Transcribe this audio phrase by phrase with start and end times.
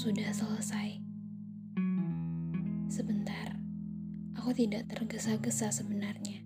[0.00, 0.96] sudah selesai.
[2.88, 3.52] Sebentar,
[4.32, 6.40] aku tidak tergesa-gesa sebenarnya.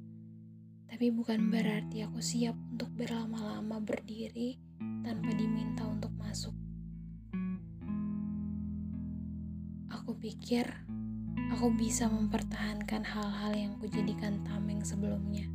[0.91, 4.59] Tapi bukan berarti aku siap untuk berlama-lama berdiri
[5.07, 6.51] tanpa diminta untuk masuk.
[10.03, 10.67] Aku pikir
[11.55, 15.47] aku bisa mempertahankan hal-hal yang kujadikan tameng sebelumnya.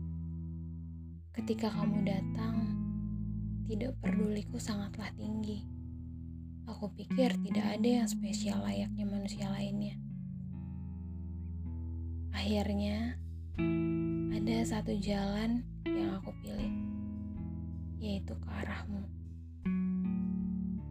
[1.36, 2.79] Ketika kamu datang,
[3.70, 5.62] tidak peduliku sangatlah tinggi.
[6.66, 9.94] Aku pikir tidak ada yang spesial layaknya manusia lainnya.
[12.34, 13.14] Akhirnya,
[14.34, 16.74] ada satu jalan yang aku pilih,
[18.02, 19.06] yaitu ke arahmu.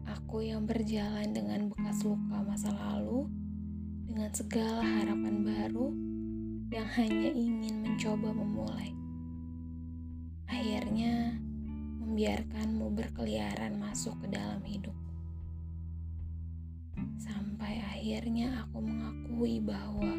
[0.06, 3.26] Aku yang berjalan dengan bekas luka masa lalu,
[4.06, 5.88] dengan segala harapan baru
[6.70, 8.94] yang hanya ingin mencoba memulai.
[12.18, 15.14] Membiarkanmu berkeliaran masuk ke dalam hidupku.
[17.14, 20.18] Sampai akhirnya aku mengakui bahwa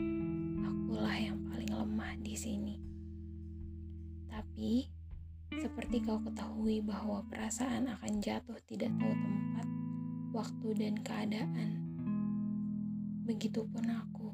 [0.64, 2.80] akulah yang paling lemah di sini.
[4.31, 4.88] Tapi,
[5.59, 9.67] seperti kau ketahui bahwa perasaan akan jatuh tidak tahu tempat,
[10.31, 11.84] waktu, dan keadaan.
[13.28, 14.31] Begitupun aku.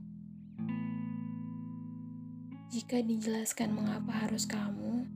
[2.69, 5.14] Jika dijelaskan mengapa harus kamu,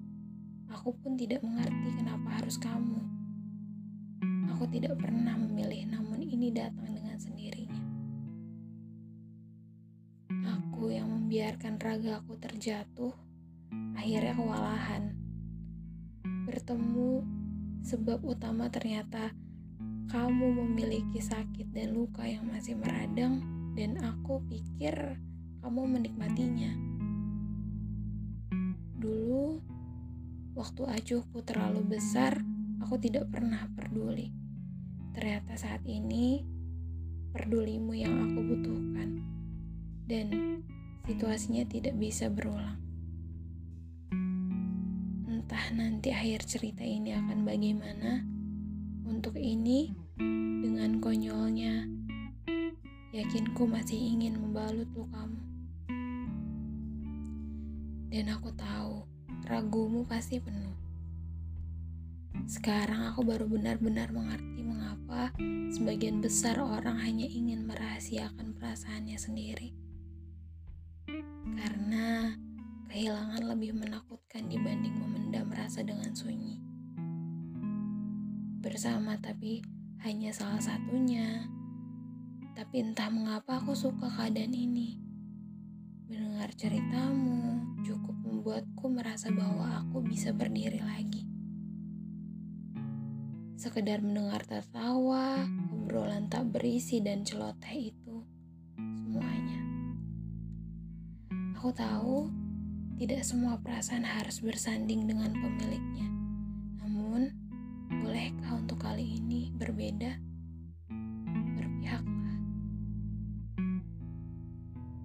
[0.70, 3.02] aku pun tidak mengerti kenapa harus kamu.
[4.53, 7.84] Aku tidak pernah memilih, namun ini datang dengan sendirinya.
[10.45, 13.14] Aku yang membiarkan raga aku terjatuh,
[13.97, 15.03] akhirnya kewalahan.
[16.45, 17.23] Bertemu
[17.86, 19.34] sebab utama ternyata
[20.09, 23.45] kamu memiliki sakit dan luka yang masih meradang
[23.78, 25.22] dan aku pikir
[25.62, 26.98] kamu menikmatinya.
[30.60, 32.36] Waktu acuhku terlalu besar,
[32.84, 34.36] aku tidak pernah peduli.
[35.16, 36.44] Ternyata saat ini,
[37.31, 39.24] pedulimu yang aku butuhkan.
[40.03, 40.59] Dan
[41.08, 42.75] situasinya tidak bisa berulang.
[45.31, 48.28] Entah nanti akhir cerita ini akan bagaimana.
[49.08, 49.96] Untuk ini,
[50.59, 51.88] dengan konyolnya,
[53.16, 55.40] yakinku masih ingin membalut lukamu.
[58.12, 59.09] Dan aku tahu,
[59.50, 60.78] ragumu pasti penuh.
[62.46, 65.34] Sekarang aku baru benar-benar mengerti mengapa
[65.74, 69.74] sebagian besar orang hanya ingin merahasiakan perasaannya sendiri.
[71.58, 72.38] Karena
[72.94, 76.62] kehilangan lebih menakutkan dibanding memendam rasa dengan sunyi.
[78.62, 79.66] Bersama tapi
[80.06, 81.50] hanya salah satunya.
[82.54, 85.02] Tapi entah mengapa aku suka keadaan ini.
[86.06, 87.59] Mendengar ceritamu
[88.50, 91.22] membuatku merasa bahwa aku bisa berdiri lagi.
[93.62, 98.26] Sekedar mendengar tertawa, obrolan tak berisi dan celoteh itu,
[98.74, 99.62] semuanya.
[101.62, 102.26] Aku tahu
[102.98, 106.10] tidak semua perasaan harus bersanding dengan pemiliknya.
[106.81, 107.30] Namun,
[108.02, 110.18] bolehkah untuk kali ini berbeda?
[111.54, 112.38] Berpihaklah.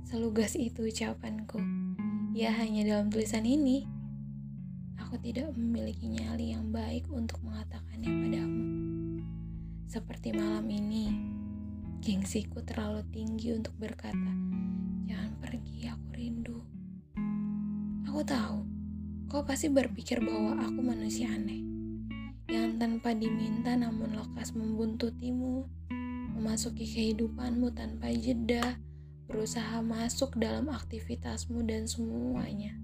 [0.09, 1.74] Selugas itu ucapanku.
[2.35, 3.87] Ya hanya dalam tulisan ini.
[4.99, 8.67] Aku tidak memiliki nyali yang baik untuk mengatakannya padamu.
[9.87, 11.15] Seperti malam ini,
[12.03, 14.35] gengsiku terlalu tinggi untuk berkata,
[15.07, 16.59] jangan pergi, aku rindu.
[18.11, 18.67] Aku tahu,
[19.31, 21.63] kau pasti berpikir bahwa aku manusia aneh,
[22.51, 25.71] yang tanpa diminta namun lekas membuntutimu,
[26.35, 28.75] memasuki kehidupanmu tanpa jeda,
[29.25, 32.77] berusaha masuk dalam aktivitasmu dan semuanya.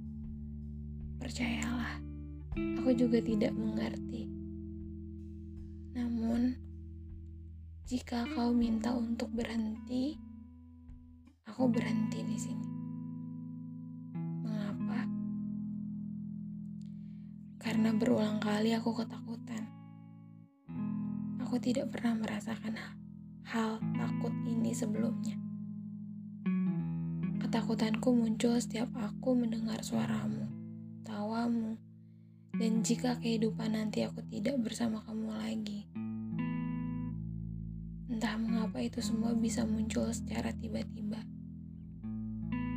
[1.20, 2.00] Percayalah,
[2.80, 4.24] aku juga tidak mengerti.
[5.92, 6.56] Namun,
[7.84, 10.16] jika kau minta untuk berhenti,
[11.44, 12.68] aku berhenti di sini.
[14.41, 15.04] Mengapa?
[17.60, 19.68] Karena berulang kali aku ketakutan.
[21.44, 22.80] Aku tidak pernah merasakan
[23.44, 25.49] hal takut ini sebelumnya.
[27.50, 30.47] Ketakutanku muncul setiap aku mendengar suaramu
[31.02, 31.74] tawamu,
[32.54, 35.91] dan jika kehidupan nanti aku tidak bersama kamu lagi.
[38.06, 41.18] Entah mengapa itu semua bisa muncul secara tiba-tiba.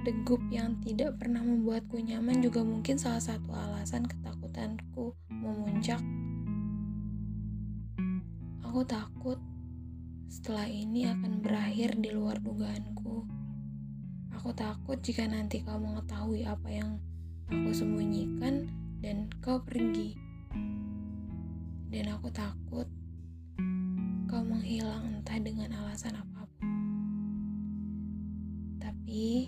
[0.09, 6.01] Degup yang tidak pernah membuatku nyaman juga mungkin salah satu alasan ketakutanku memuncak.
[8.65, 9.37] Aku takut
[10.33, 13.42] setelah ini akan berakhir di luar dugaanku.
[14.43, 16.99] Aku takut jika nanti kau mengetahui apa yang
[17.47, 18.67] aku sembunyikan
[18.99, 20.19] dan kau pergi.
[21.87, 22.83] Dan aku takut
[24.27, 26.67] kau menghilang entah dengan alasan apa pun.
[28.83, 29.47] Tapi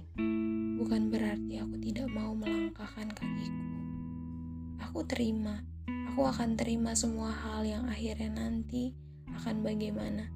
[0.80, 3.68] bukan berarti aku tidak mau melangkahkan kakiku.
[4.80, 5.60] Aku terima.
[6.16, 8.96] Aku akan terima semua hal yang akhirnya nanti
[9.44, 10.32] akan bagaimana.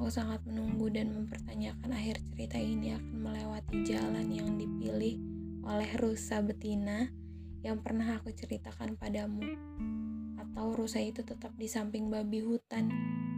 [0.00, 5.20] Aku sangat menunggu dan mempertanyakan akhir cerita ini akan melewati jalan yang dipilih
[5.60, 7.12] oleh rusa betina
[7.60, 9.44] yang pernah aku ceritakan padamu.
[10.40, 12.88] Atau rusa itu tetap di samping babi hutan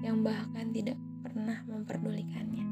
[0.06, 0.94] yang bahkan tidak
[1.26, 2.71] pernah memperdulikannya.